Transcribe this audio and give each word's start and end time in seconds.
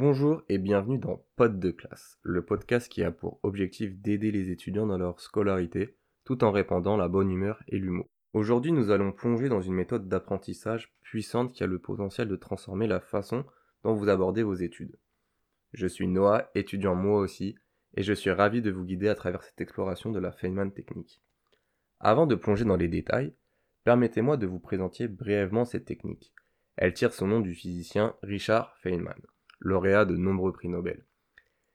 Bonjour 0.00 0.44
et 0.48 0.58
bienvenue 0.58 0.98
dans 0.98 1.24
Pod 1.34 1.58
de 1.58 1.72
classe, 1.72 2.20
le 2.22 2.44
podcast 2.44 2.88
qui 2.88 3.02
a 3.02 3.10
pour 3.10 3.40
objectif 3.42 3.96
d'aider 3.96 4.30
les 4.30 4.52
étudiants 4.52 4.86
dans 4.86 4.96
leur 4.96 5.18
scolarité 5.18 5.96
tout 6.22 6.44
en 6.44 6.52
répandant 6.52 6.96
la 6.96 7.08
bonne 7.08 7.32
humeur 7.32 7.60
et 7.66 7.78
l'humour. 7.78 8.08
Aujourd'hui, 8.32 8.70
nous 8.70 8.92
allons 8.92 9.10
plonger 9.10 9.48
dans 9.48 9.60
une 9.60 9.74
méthode 9.74 10.06
d'apprentissage 10.06 10.94
puissante 11.02 11.52
qui 11.52 11.64
a 11.64 11.66
le 11.66 11.80
potentiel 11.80 12.28
de 12.28 12.36
transformer 12.36 12.86
la 12.86 13.00
façon 13.00 13.44
dont 13.82 13.92
vous 13.92 14.08
abordez 14.08 14.44
vos 14.44 14.54
études. 14.54 14.94
Je 15.72 15.88
suis 15.88 16.06
Noah, 16.06 16.48
étudiant 16.54 16.94
moi 16.94 17.18
aussi, 17.18 17.56
et 17.96 18.04
je 18.04 18.12
suis 18.12 18.30
ravi 18.30 18.62
de 18.62 18.70
vous 18.70 18.84
guider 18.84 19.08
à 19.08 19.16
travers 19.16 19.42
cette 19.42 19.60
exploration 19.60 20.12
de 20.12 20.20
la 20.20 20.30
Feynman 20.30 20.70
technique. 20.70 21.20
Avant 21.98 22.28
de 22.28 22.36
plonger 22.36 22.64
dans 22.64 22.76
les 22.76 22.86
détails, 22.86 23.34
permettez-moi 23.82 24.36
de 24.36 24.46
vous 24.46 24.60
présenter 24.60 25.08
brièvement 25.08 25.64
cette 25.64 25.86
technique. 25.86 26.32
Elle 26.76 26.94
tire 26.94 27.12
son 27.12 27.26
nom 27.26 27.40
du 27.40 27.52
physicien 27.52 28.14
Richard 28.22 28.76
Feynman, 28.76 29.18
lauréat 29.60 30.04
de 30.04 30.16
nombreux 30.16 30.52
prix 30.52 30.68
Nobel. 30.68 31.04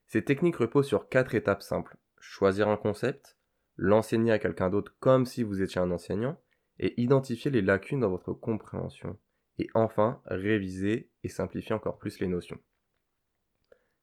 Cette 0.08 0.26
technique 0.26 0.58
repose 0.58 0.88
sur 0.88 1.10
quatre 1.10 1.36
étapes 1.36 1.64
simples. 1.64 1.98
Choisir 2.20 2.68
un 2.70 2.78
concept, 2.78 3.38
l'enseigner 3.78 4.32
à 4.32 4.40
quelqu'un 4.40 4.70
d'autre 4.70 4.96
comme 5.00 5.26
si 5.26 5.44
vous 5.44 5.62
étiez 5.62 5.82
un 5.82 5.92
enseignant, 5.92 6.40
et 6.80 7.00
identifier 7.02 7.52
les 7.52 7.62
lacunes 7.62 8.00
dans 8.00 8.10
votre 8.10 8.34
compréhension. 8.34 9.18
Et 9.60 9.70
enfin, 9.74 10.22
réviser 10.26 11.10
et 11.24 11.30
simplifier 11.30 11.76
encore 11.76 11.98
plus 11.98 12.20
les 12.20 12.28
notions. 12.28 12.60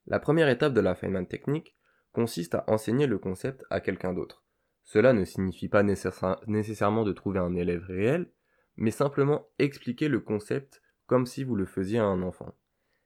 La 0.06 0.20
première 0.20 0.48
étape 0.48 0.72
de 0.72 0.80
la 0.80 0.94
Feynman 0.94 1.26
technique 1.26 1.76
consiste 2.12 2.54
à 2.54 2.64
enseigner 2.68 3.06
le 3.06 3.18
concept 3.18 3.64
à 3.70 3.80
quelqu'un 3.80 4.12
d'autre. 4.12 4.44
Cela 4.84 5.12
ne 5.12 5.24
signifie 5.24 5.68
pas 5.68 5.82
nécessairement 5.82 7.04
de 7.04 7.12
trouver 7.12 7.38
un 7.38 7.54
élève 7.54 7.84
réel, 7.84 8.32
mais 8.76 8.90
simplement 8.90 9.48
expliquer 9.58 10.08
le 10.08 10.20
concept 10.20 10.82
comme 11.06 11.26
si 11.26 11.44
vous 11.44 11.54
le 11.54 11.66
faisiez 11.66 11.98
à 11.98 12.04
un 12.04 12.22
enfant. 12.22 12.56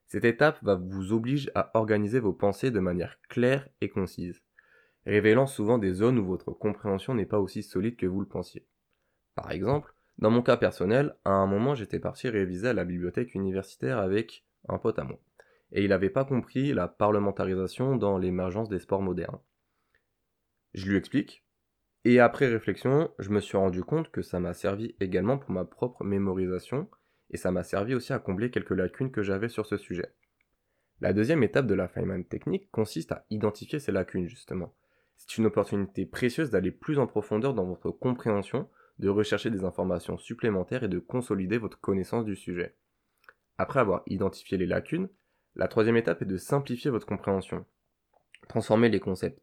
Cette 0.06 0.24
étape 0.24 0.62
va 0.62 0.74
vous 0.76 1.12
obliger 1.12 1.50
à 1.54 1.70
organiser 1.74 2.20
vos 2.20 2.32
pensées 2.32 2.70
de 2.70 2.80
manière 2.80 3.18
claire 3.28 3.68
et 3.80 3.88
concise, 3.88 4.42
révélant 5.06 5.46
souvent 5.46 5.78
des 5.78 5.92
zones 5.92 6.18
où 6.18 6.26
votre 6.26 6.52
compréhension 6.52 7.14
n'est 7.14 7.26
pas 7.26 7.40
aussi 7.40 7.62
solide 7.62 7.96
que 7.96 8.06
vous 8.06 8.20
le 8.20 8.28
pensiez. 8.28 8.66
Par 9.34 9.50
exemple, 9.50 9.94
dans 10.18 10.30
mon 10.30 10.42
cas 10.42 10.56
personnel, 10.56 11.16
à 11.24 11.30
un 11.30 11.46
moment 11.46 11.74
j'étais 11.74 11.98
parti 11.98 12.28
réviser 12.28 12.68
à 12.68 12.72
la 12.72 12.84
bibliothèque 12.84 13.34
universitaire 13.34 13.98
avec 13.98 14.44
un 14.68 14.78
pote 14.78 14.98
à 14.98 15.04
moi, 15.04 15.18
et 15.72 15.82
il 15.82 15.88
n'avait 15.88 16.10
pas 16.10 16.24
compris 16.24 16.72
la 16.72 16.86
parlementarisation 16.86 17.96
dans 17.96 18.16
l'émergence 18.16 18.68
des 18.68 18.78
sports 18.78 19.02
modernes. 19.02 19.40
Je 20.72 20.88
lui 20.88 20.96
explique, 20.96 21.44
et 22.04 22.20
après 22.20 22.46
réflexion, 22.46 23.10
je 23.18 23.30
me 23.30 23.40
suis 23.40 23.56
rendu 23.56 23.82
compte 23.82 24.10
que 24.10 24.22
ça 24.22 24.38
m'a 24.38 24.54
servi 24.54 24.94
également 25.00 25.38
pour 25.38 25.50
ma 25.50 25.64
propre 25.64 26.04
mémorisation, 26.04 26.88
et 27.30 27.36
ça 27.36 27.50
m'a 27.50 27.62
servi 27.62 27.94
aussi 27.94 28.12
à 28.12 28.18
combler 28.18 28.50
quelques 28.50 28.70
lacunes 28.70 29.10
que 29.10 29.22
j'avais 29.22 29.48
sur 29.48 29.66
ce 29.66 29.76
sujet. 29.76 30.14
La 31.00 31.12
deuxième 31.12 31.42
étape 31.42 31.66
de 31.66 31.74
la 31.74 31.88
Feynman 31.88 32.24
technique 32.24 32.70
consiste 32.70 33.12
à 33.12 33.26
identifier 33.30 33.80
ces 33.80 33.92
lacunes 33.92 34.28
justement. 34.28 34.74
C'est 35.16 35.38
une 35.38 35.46
opportunité 35.46 36.06
précieuse 36.06 36.50
d'aller 36.50 36.70
plus 36.70 36.98
en 36.98 37.06
profondeur 37.06 37.54
dans 37.54 37.64
votre 37.64 37.90
compréhension 37.90 38.68
de 38.98 39.08
rechercher 39.08 39.50
des 39.50 39.64
informations 39.64 40.18
supplémentaires 40.18 40.84
et 40.84 40.88
de 40.88 40.98
consolider 40.98 41.58
votre 41.58 41.80
connaissance 41.80 42.24
du 42.24 42.36
sujet. 42.36 42.76
Après 43.58 43.80
avoir 43.80 44.02
identifié 44.06 44.58
les 44.58 44.66
lacunes, 44.66 45.08
la 45.56 45.68
troisième 45.68 45.96
étape 45.96 46.22
est 46.22 46.26
de 46.26 46.36
simplifier 46.36 46.90
votre 46.90 47.06
compréhension. 47.06 47.64
Transformer 48.48 48.88
les 48.88 49.00
concepts, 49.00 49.40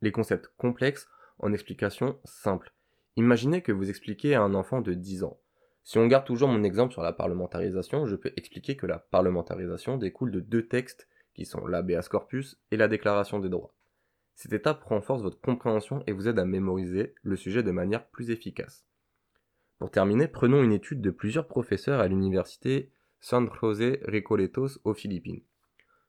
les 0.00 0.12
concepts 0.12 0.50
complexes 0.56 1.08
en 1.38 1.52
explications 1.52 2.18
simples. 2.24 2.72
Imaginez 3.16 3.62
que 3.62 3.72
vous 3.72 3.90
expliquez 3.90 4.34
à 4.34 4.42
un 4.42 4.54
enfant 4.54 4.80
de 4.80 4.94
10 4.94 5.24
ans. 5.24 5.41
Si 5.84 5.98
on 5.98 6.06
garde 6.06 6.26
toujours 6.26 6.48
mon 6.48 6.62
exemple 6.62 6.92
sur 6.92 7.02
la 7.02 7.12
parlementarisation, 7.12 8.06
je 8.06 8.16
peux 8.16 8.32
expliquer 8.36 8.76
que 8.76 8.86
la 8.86 8.98
parlementarisation 8.98 9.96
découle 9.96 10.30
de 10.30 10.40
deux 10.40 10.66
textes 10.66 11.08
qui 11.34 11.44
sont 11.44 11.66
l'habeas 11.66 12.08
corpus 12.08 12.60
et 12.70 12.76
la 12.76 12.88
déclaration 12.88 13.40
des 13.40 13.48
droits. 13.48 13.74
Cette 14.34 14.52
étape 14.52 14.84
renforce 14.84 15.22
votre 15.22 15.40
compréhension 15.40 16.02
et 16.06 16.12
vous 16.12 16.28
aide 16.28 16.38
à 16.38 16.44
mémoriser 16.44 17.14
le 17.22 17.36
sujet 17.36 17.62
de 17.62 17.70
manière 17.70 18.06
plus 18.06 18.30
efficace. 18.30 18.86
Pour 19.78 19.90
terminer, 19.90 20.28
prenons 20.28 20.62
une 20.62 20.72
étude 20.72 21.00
de 21.00 21.10
plusieurs 21.10 21.48
professeurs 21.48 22.00
à 22.00 22.08
l'université 22.08 22.92
San 23.20 23.48
José 23.60 24.00
Recoletos 24.06 24.78
aux 24.84 24.94
Philippines. 24.94 25.42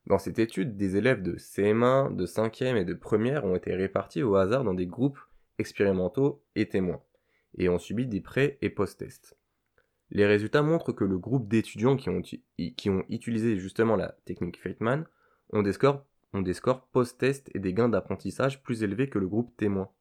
Dans 0.05 0.19
cette 0.19 0.39
étude, 0.39 0.77
des 0.77 0.97
élèves 0.97 1.23
de 1.23 1.37
CM1, 1.37 2.15
de 2.15 2.25
5e 2.25 2.75
et 2.75 2.85
de 2.85 2.93
1 2.93 3.41
ont 3.43 3.55
été 3.55 3.73
répartis 3.73 4.21
au 4.21 4.35
hasard 4.35 4.63
dans 4.63 4.73
des 4.73 4.85
groupes 4.85 5.19
expérimentaux 5.57 6.43
et 6.55 6.67
témoins, 6.67 7.01
et 7.57 7.69
ont 7.69 7.79
subi 7.79 8.05
des 8.05 8.21
pré- 8.21 8.57
et 8.61 8.69
post-tests. 8.69 9.37
Les 10.09 10.25
résultats 10.25 10.61
montrent 10.61 10.91
que 10.91 11.03
le 11.03 11.17
groupe 11.17 11.47
d'étudiants 11.47 11.97
qui 11.97 12.09
ont, 12.09 13.05
utilisé 13.09 13.57
justement 13.57 13.95
la 13.95 14.15
technique 14.25 14.61
Feynman 14.61 15.05
ont 15.51 15.63
des 15.63 15.73
scores 15.73 16.05
ont 16.33 16.41
des 16.41 16.53
scores 16.53 16.87
post-test 16.87 17.51
et 17.53 17.59
des 17.59 17.73
gains 17.73 17.89
d'apprentissage 17.89 18.63
plus 18.63 18.81
élevés 18.81 19.07
que 19.07 19.19
le 19.19 19.27
groupe 19.27 19.55
témoin. 19.55 19.91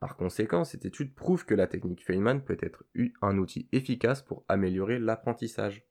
Par 0.00 0.16
conséquent, 0.16 0.64
cette 0.64 0.86
étude 0.86 1.14
prouve 1.14 1.44
que 1.44 1.54
la 1.54 1.66
technique 1.66 2.04
Feynman 2.04 2.42
peut 2.42 2.56
être 2.60 2.84
un 3.20 3.38
outil 3.38 3.68
efficace 3.70 4.22
pour 4.22 4.44
améliorer 4.48 4.98
l'apprentissage. 4.98 5.86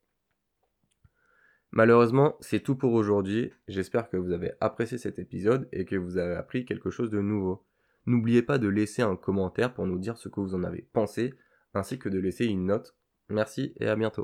Malheureusement, 1.70 2.36
c'est 2.40 2.60
tout 2.60 2.76
pour 2.76 2.92
aujourd'hui. 2.92 3.52
J'espère 3.68 4.10
que 4.10 4.18
vous 4.18 4.32
avez 4.32 4.52
apprécié 4.60 4.98
cet 4.98 5.18
épisode 5.18 5.68
et 5.72 5.86
que 5.86 5.96
vous 5.96 6.18
avez 6.18 6.34
appris 6.34 6.66
quelque 6.66 6.90
chose 6.90 7.08
de 7.08 7.20
nouveau. 7.20 7.64
N'oubliez 8.04 8.42
pas 8.42 8.58
de 8.58 8.68
laisser 8.68 9.00
un 9.00 9.16
commentaire 9.16 9.72
pour 9.72 9.86
nous 9.86 9.98
dire 9.98 10.18
ce 10.18 10.28
que 10.28 10.40
vous 10.40 10.54
en 10.54 10.64
avez 10.64 10.82
pensé, 10.92 11.32
ainsi 11.72 11.98
que 11.98 12.10
de 12.10 12.18
laisser 12.18 12.44
une 12.44 12.66
note. 12.66 12.94
Merci 13.32 13.72
et 13.80 13.88
à 13.88 13.96
bientôt. 13.96 14.20